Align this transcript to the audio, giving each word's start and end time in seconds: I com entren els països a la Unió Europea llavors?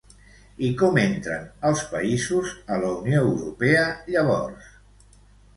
I 0.67 0.69
com 0.77 0.95
entren 1.01 1.43
els 1.71 1.83
països 1.91 2.55
a 2.77 2.79
la 2.85 2.89
Unió 3.03 3.21
Europea 3.35 3.85
llavors? 4.17 4.73